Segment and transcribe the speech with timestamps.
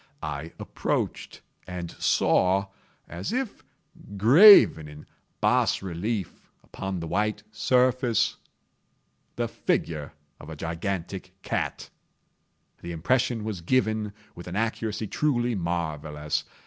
[0.23, 2.69] I approached and saw,
[3.07, 3.63] as if
[4.17, 5.05] graven in
[5.41, 8.37] bas relief upon the white surface,
[9.35, 11.91] the figure of a gigantic cat.
[12.81, 16.45] The impression was given with an accuracy truly marvellous.